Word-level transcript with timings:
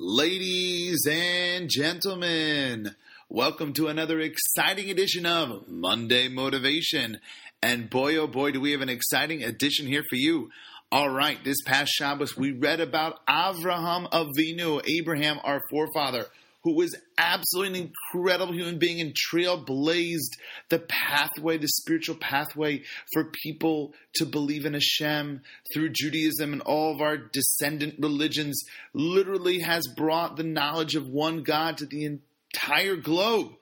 Ladies 0.00 1.08
and 1.10 1.68
gentlemen, 1.68 2.94
welcome 3.28 3.72
to 3.72 3.88
another 3.88 4.20
exciting 4.20 4.90
edition 4.90 5.26
of 5.26 5.66
Monday 5.66 6.28
Motivation. 6.28 7.18
And 7.60 7.90
boy, 7.90 8.14
oh 8.14 8.28
boy, 8.28 8.52
do 8.52 8.60
we 8.60 8.70
have 8.70 8.80
an 8.80 8.90
exciting 8.90 9.42
edition 9.42 9.88
here 9.88 10.04
for 10.08 10.14
you. 10.14 10.50
All 10.92 11.10
right, 11.10 11.42
this 11.42 11.60
past 11.66 11.90
Shabbos, 11.90 12.36
we 12.36 12.52
read 12.52 12.78
about 12.78 13.26
Avraham 13.26 14.08
Avinu, 14.12 14.88
Abraham, 14.88 15.40
our 15.42 15.60
forefather, 15.68 16.26
who 16.64 16.74
was 16.74 16.96
absolutely 17.16 17.80
an 17.80 17.92
incredible 18.12 18.52
human 18.52 18.78
being 18.78 19.00
and 19.00 19.14
trailblazed 19.14 20.36
the 20.68 20.78
pathway, 20.78 21.56
the 21.56 21.68
spiritual 21.68 22.16
pathway 22.16 22.82
for 23.12 23.30
people 23.42 23.94
to 24.16 24.26
believe 24.26 24.66
in 24.66 24.74
Hashem 24.74 25.42
through 25.72 25.90
Judaism 25.90 26.52
and 26.52 26.62
all 26.62 26.94
of 26.94 27.00
our 27.00 27.16
descendant 27.16 27.94
religions, 27.98 28.62
literally 28.92 29.60
has 29.60 29.86
brought 29.96 30.36
the 30.36 30.42
knowledge 30.42 30.94
of 30.94 31.08
one 31.08 31.42
God 31.42 31.78
to 31.78 31.86
the 31.86 32.04
entire 32.04 32.96
globe. 32.96 33.52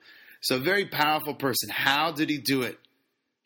So, 0.41 0.55
a 0.55 0.59
very 0.59 0.85
powerful 0.85 1.33
person. 1.35 1.69
How 1.69 2.11
did 2.11 2.29
he 2.29 2.37
do 2.37 2.61
it? 2.61 2.77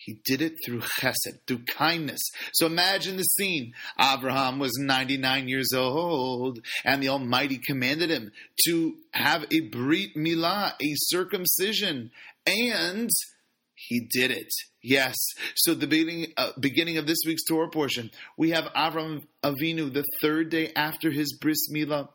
He 0.03 0.17
did 0.25 0.41
it 0.41 0.53
through 0.65 0.81
chesed, 0.99 1.45
through 1.45 1.63
kindness. 1.65 2.21
So 2.53 2.65
imagine 2.65 3.17
the 3.17 3.23
scene. 3.23 3.73
Abraham 3.99 4.57
was 4.57 4.71
99 4.79 5.47
years 5.47 5.73
old, 5.75 6.59
and 6.83 7.03
the 7.03 7.09
Almighty 7.09 7.59
commanded 7.63 8.09
him 8.09 8.31
to 8.65 8.95
have 9.11 9.45
a 9.51 9.59
brit 9.59 10.15
milah, 10.15 10.73
a 10.81 10.93
circumcision, 10.95 12.09
and 12.47 13.09
he 13.75 14.07
did 14.11 14.31
it. 14.31 14.51
Yes. 14.83 15.15
So 15.55 15.75
the 15.75 15.85
beginning, 15.85 16.33
uh, 16.35 16.51
beginning 16.59 16.97
of 16.97 17.05
this 17.05 17.19
week's 17.27 17.43
Torah 17.43 17.69
portion, 17.69 18.09
we 18.37 18.49
have 18.51 18.65
Avram 18.75 19.21
Avinu 19.43 19.93
the 19.93 20.05
third 20.21 20.49
day 20.49 20.71
after 20.75 21.11
his 21.11 21.37
bris 21.39 21.69
milah, 21.71 22.09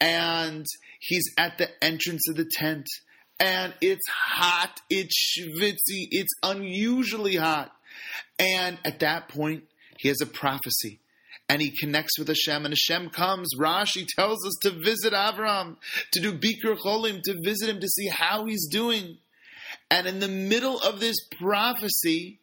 and 0.00 0.66
he's 1.00 1.24
at 1.38 1.56
the 1.56 1.68
entrance 1.82 2.28
of 2.28 2.36
the 2.36 2.44
tent 2.44 2.86
and 3.42 3.74
it's 3.80 4.08
hot, 4.08 4.80
it's 4.88 5.36
schwitzy, 5.36 6.06
it's 6.12 6.32
unusually 6.44 7.34
hot. 7.34 7.72
And 8.38 8.78
at 8.84 9.00
that 9.00 9.28
point, 9.28 9.64
he 9.98 10.08
has 10.08 10.20
a 10.20 10.26
prophecy 10.26 11.00
and 11.48 11.60
he 11.60 11.76
connects 11.76 12.18
with 12.18 12.28
Hashem, 12.28 12.64
and 12.64 12.72
Hashem 12.72 13.10
comes. 13.10 13.50
Rashi 13.58 14.06
tells 14.06 14.46
us 14.46 14.54
to 14.62 14.70
visit 14.70 15.12
Avram, 15.12 15.76
to 16.12 16.20
do 16.20 16.32
Bikur 16.32 16.78
Cholim, 16.78 17.20
to 17.24 17.36
visit 17.42 17.68
him, 17.68 17.80
to 17.80 17.88
see 17.88 18.06
how 18.06 18.46
he's 18.46 18.68
doing. 18.68 19.18
And 19.90 20.06
in 20.06 20.20
the 20.20 20.28
middle 20.28 20.78
of 20.78 21.00
this 21.00 21.16
prophecy, 21.38 22.38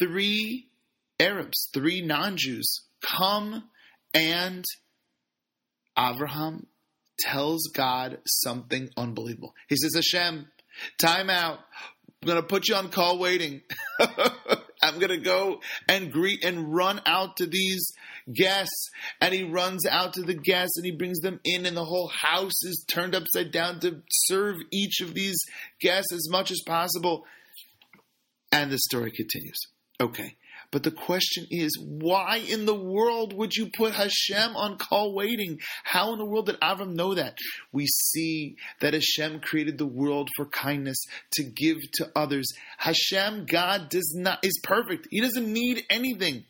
three 0.00 0.70
Arabs, 1.20 1.68
three 1.74 2.00
non 2.00 2.36
Jews, 2.36 2.84
come 3.02 3.64
and 4.14 4.64
Avraham 5.96 6.64
tells 7.18 7.68
God 7.74 8.18
something 8.26 8.90
unbelievable. 8.96 9.54
He 9.68 9.76
says, 9.76 9.94
Hashem, 9.94 10.48
time 10.98 11.30
out. 11.30 11.58
I'm 12.22 12.26
going 12.26 12.40
to 12.40 12.46
put 12.46 12.68
you 12.68 12.74
on 12.74 12.88
call 12.90 13.18
waiting. 13.18 13.62
I'm 14.82 14.94
going 14.94 15.08
to 15.10 15.18
go 15.18 15.60
and 15.88 16.12
greet 16.12 16.44
and 16.44 16.72
run 16.72 17.00
out 17.06 17.36
to 17.38 17.46
these 17.46 17.92
guests. 18.32 18.90
And 19.20 19.32
he 19.34 19.44
runs 19.44 19.86
out 19.86 20.14
to 20.14 20.22
the 20.22 20.34
guests 20.34 20.76
and 20.76 20.84
he 20.84 20.92
brings 20.92 21.20
them 21.20 21.40
in, 21.44 21.66
and 21.66 21.76
the 21.76 21.84
whole 21.84 22.10
house 22.22 22.64
is 22.64 22.84
turned 22.88 23.14
upside 23.14 23.52
down 23.52 23.80
to 23.80 24.02
serve 24.08 24.56
each 24.72 25.00
of 25.00 25.14
these 25.14 25.38
guests 25.80 26.12
as 26.12 26.28
much 26.30 26.50
as 26.50 26.60
possible. 26.66 27.24
And 28.50 28.70
the 28.70 28.78
story 28.78 29.12
continues. 29.12 29.58
Okay. 30.00 30.36
But 30.70 30.82
the 30.82 30.90
question 30.90 31.46
is, 31.50 31.70
why 31.80 32.42
in 32.46 32.66
the 32.66 32.74
world 32.74 33.32
would 33.32 33.54
you 33.54 33.70
put 33.74 33.94
Hashem 33.94 34.54
on 34.54 34.76
call 34.76 35.14
waiting? 35.14 35.58
How 35.84 36.12
in 36.12 36.18
the 36.18 36.26
world 36.26 36.46
did 36.46 36.60
Avram 36.60 36.94
know 36.94 37.14
that? 37.14 37.38
We 37.72 37.86
see 37.86 38.56
that 38.80 38.92
Hashem 38.92 39.40
created 39.40 39.78
the 39.78 39.86
world 39.86 40.28
for 40.36 40.44
kindness 40.44 40.98
to 41.32 41.42
give 41.44 41.78
to 41.94 42.10
others. 42.14 42.46
Hashem, 42.76 43.46
God, 43.46 43.88
does 43.88 44.14
not 44.14 44.44
is 44.44 44.60
perfect. 44.62 45.08
He 45.10 45.22
doesn't 45.22 45.50
need 45.50 45.84
anything. 45.88 46.44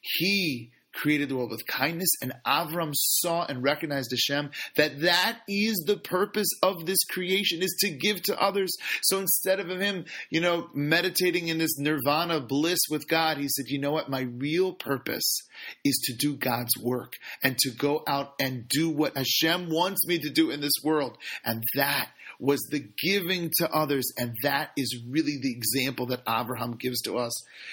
He 0.00 0.70
created 0.98 1.28
the 1.28 1.36
world 1.36 1.50
with 1.50 1.66
kindness, 1.66 2.10
and 2.20 2.32
Avram 2.46 2.92
saw 2.94 3.44
and 3.46 3.62
recognized 3.62 4.10
Hashem 4.10 4.50
that 4.76 5.00
that 5.00 5.38
is 5.48 5.84
the 5.86 5.96
purpose 5.96 6.48
of 6.62 6.86
this 6.86 7.04
creation 7.04 7.62
is 7.62 7.76
to 7.80 7.90
give 7.90 8.22
to 8.22 8.40
others. 8.40 8.74
So 9.02 9.18
instead 9.18 9.60
of 9.60 9.68
him, 9.68 10.04
you 10.30 10.40
know, 10.40 10.68
meditating 10.74 11.48
in 11.48 11.58
this 11.58 11.78
nirvana 11.78 12.40
bliss 12.40 12.80
with 12.90 13.06
God, 13.08 13.38
he 13.38 13.48
said, 13.48 13.66
"You 13.68 13.80
know 13.80 13.92
what? 13.92 14.10
My 14.10 14.22
real 14.22 14.72
purpose 14.72 15.42
is 15.84 15.96
to 16.06 16.14
do 16.14 16.36
God's 16.36 16.76
work 16.78 17.14
and 17.42 17.56
to 17.58 17.70
go 17.70 18.02
out 18.06 18.34
and 18.40 18.68
do 18.68 18.90
what 18.90 19.16
Hashem 19.16 19.70
wants 19.70 20.06
me 20.06 20.18
to 20.18 20.30
do 20.30 20.50
in 20.50 20.60
this 20.60 20.82
world." 20.82 21.16
And 21.44 21.62
that 21.74 22.10
was 22.40 22.60
the 22.70 22.84
giving 23.02 23.50
to 23.58 23.70
others, 23.70 24.12
and 24.16 24.34
that 24.42 24.70
is 24.76 25.02
really 25.08 25.38
the 25.40 25.52
example 25.52 26.06
that 26.06 26.22
Abraham 26.28 26.76
gives 26.76 27.00
to 27.02 27.18
us. 27.18 27.32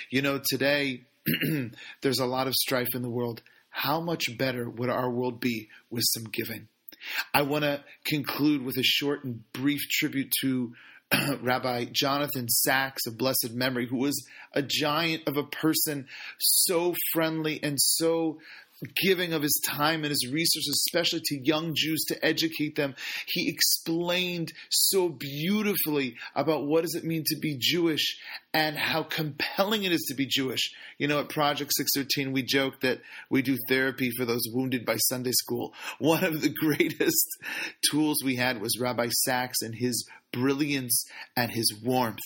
You 0.09 0.21
know, 0.21 0.41
today 0.43 1.05
there's 2.01 2.19
a 2.19 2.25
lot 2.25 2.47
of 2.47 2.53
strife 2.53 2.93
in 2.93 3.01
the 3.01 3.09
world. 3.09 3.41
How 3.69 3.99
much 3.99 4.37
better 4.37 4.69
would 4.69 4.89
our 4.89 5.09
world 5.09 5.39
be 5.39 5.69
with 5.89 6.03
some 6.13 6.25
giving? 6.25 6.67
I 7.33 7.41
want 7.43 7.63
to 7.63 7.83
conclude 8.05 8.63
with 8.63 8.77
a 8.77 8.83
short 8.83 9.23
and 9.23 9.43
brief 9.51 9.81
tribute 9.89 10.31
to 10.41 10.73
Rabbi 11.41 11.85
Jonathan 11.91 12.47
Sacks 12.47 13.05
of 13.05 13.17
blessed 13.17 13.51
memory, 13.51 13.87
who 13.87 13.97
was 13.97 14.25
a 14.53 14.61
giant 14.61 15.23
of 15.27 15.37
a 15.37 15.43
person, 15.43 16.07
so 16.39 16.95
friendly 17.13 17.61
and 17.61 17.79
so 17.79 18.39
giving 19.01 19.33
of 19.33 19.41
his 19.41 19.61
time 19.65 20.03
and 20.03 20.09
his 20.09 20.29
resources, 20.31 20.85
especially 20.87 21.21
to 21.25 21.39
young 21.43 21.73
Jews 21.75 22.03
to 22.09 22.25
educate 22.25 22.75
them. 22.75 22.95
He 23.27 23.49
explained 23.49 24.51
so 24.69 25.09
beautifully 25.09 26.15
about 26.35 26.65
what 26.65 26.81
does 26.81 26.95
it 26.95 27.03
mean 27.03 27.23
to 27.27 27.37
be 27.39 27.57
Jewish 27.59 28.17
and 28.53 28.77
how 28.77 29.03
compelling 29.03 29.83
it 29.83 29.91
is 29.91 30.05
to 30.09 30.15
be 30.15 30.25
Jewish. 30.25 30.71
You 30.97 31.07
know, 31.07 31.19
at 31.19 31.29
Project 31.29 31.71
613, 31.75 32.33
we 32.33 32.43
joke 32.43 32.81
that 32.81 33.01
we 33.29 33.41
do 33.41 33.57
therapy 33.69 34.11
for 34.17 34.25
those 34.25 34.43
wounded 34.51 34.85
by 34.85 34.97
Sunday 34.97 35.33
school. 35.33 35.73
One 35.99 36.23
of 36.23 36.41
the 36.41 36.49
greatest 36.49 37.27
tools 37.89 38.23
we 38.23 38.35
had 38.35 38.61
was 38.61 38.79
Rabbi 38.79 39.09
Sacks 39.23 39.61
and 39.61 39.73
his 39.75 40.07
brilliance 40.31 41.05
and 41.35 41.51
his 41.51 41.73
warmth. 41.83 42.19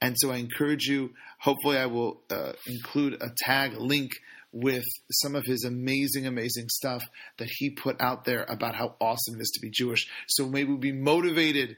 And 0.00 0.16
so 0.18 0.30
I 0.30 0.36
encourage 0.36 0.84
you, 0.84 1.10
hopefully, 1.40 1.78
I 1.78 1.86
will 1.86 2.20
uh, 2.30 2.52
include 2.66 3.14
a 3.22 3.30
tag, 3.44 3.74
a 3.74 3.80
link 3.80 4.12
with 4.54 4.84
some 5.10 5.34
of 5.34 5.44
his 5.44 5.64
amazing, 5.64 6.26
amazing 6.26 6.68
stuff 6.68 7.02
that 7.38 7.48
he 7.50 7.70
put 7.70 8.00
out 8.00 8.24
there 8.24 8.44
about 8.48 8.76
how 8.76 8.94
awesome 9.00 9.34
it 9.34 9.40
is 9.42 9.50
to 9.54 9.60
be 9.60 9.70
Jewish. 9.70 10.08
So 10.28 10.46
may 10.46 10.62
we'll 10.62 10.78
be 10.78 10.92
motivated 10.92 11.76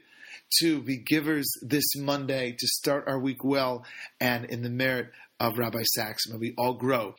to 0.59 0.81
be 0.83 0.97
givers 0.97 1.51
this 1.61 1.95
Monday 1.97 2.51
to 2.51 2.67
start 2.67 3.05
our 3.07 3.19
week 3.19 3.43
well 3.43 3.83
and 4.21 4.45
in 4.45 4.61
the 4.61 4.69
merit 4.69 5.07
of 5.39 5.57
Rabbi 5.57 5.81
Sacks. 5.95 6.29
May 6.29 6.37
we 6.37 6.53
all 6.55 6.75
grow 6.75 7.15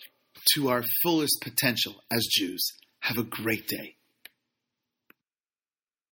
to 0.54 0.68
our 0.68 0.84
fullest 1.02 1.40
potential 1.42 1.96
as 2.10 2.24
Jews. 2.30 2.72
Have 3.00 3.18
a 3.18 3.24
great 3.24 3.66
day. 3.66 3.97